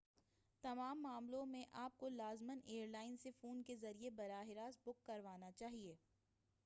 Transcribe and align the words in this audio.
تمام 0.63 1.01
معاملوں 1.01 1.45
میں 1.45 1.63
آپ 1.81 1.97
کو 1.97 2.09
لازماً 2.09 2.59
ایئر 2.63 2.87
لائن 2.87 3.15
سے 3.17 3.31
فون 3.31 3.61
کے 3.63 3.75
ذریعہ 3.75 4.09
براہ 4.15 4.49
راست 4.55 4.83
بُک 4.85 5.05
کروانا 5.05 5.51
چاہیئے 5.51 5.95